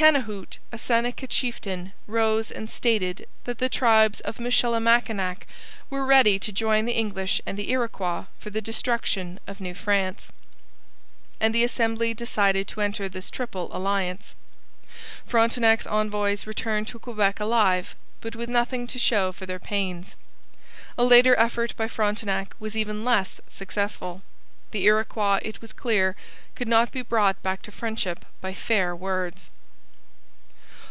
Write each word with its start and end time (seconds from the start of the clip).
Cannehoot, 0.00 0.56
a 0.72 0.78
Seneca 0.78 1.26
chieftain, 1.26 1.92
rose 2.06 2.50
and 2.50 2.70
stated 2.70 3.28
that 3.44 3.58
the 3.58 3.68
tribes 3.68 4.20
of 4.20 4.38
Michilimackinac 4.40 5.46
were 5.90 6.06
ready 6.06 6.38
to 6.38 6.50
join 6.50 6.86
the 6.86 6.94
English 6.96 7.42
and 7.44 7.58
the 7.58 7.70
Iroquois 7.70 8.24
for 8.38 8.48
the 8.48 8.62
destruction 8.62 9.38
of 9.46 9.60
New 9.60 9.74
France; 9.74 10.32
and 11.38 11.54
the 11.54 11.64
assembly 11.64 12.14
decided 12.14 12.66
to 12.66 12.80
enter 12.80 13.10
this 13.10 13.28
triple 13.28 13.68
alliance. 13.76 14.34
Frontenac's 15.26 15.86
envoys 15.86 16.46
returned 16.46 16.88
to 16.88 16.98
Quebec 16.98 17.38
alive, 17.38 17.94
but 18.22 18.34
with 18.34 18.48
nothing 18.48 18.86
to 18.86 18.98
show 18.98 19.32
for 19.32 19.44
their 19.44 19.58
pains. 19.60 20.14
A 20.96 21.04
later 21.04 21.36
effort 21.38 21.76
by 21.76 21.88
Frontenac 21.88 22.54
was 22.58 22.74
even 22.74 23.04
less 23.04 23.38
successful. 23.50 24.22
The 24.70 24.84
Iroquois, 24.86 25.40
it 25.42 25.60
was 25.60 25.74
clear, 25.74 26.16
could 26.54 26.68
not 26.68 26.90
be 26.90 27.02
brought 27.02 27.42
back 27.42 27.60
to 27.62 27.70
friendship 27.70 28.24
by 28.40 28.54
fair 28.54 28.96
words. 28.96 29.50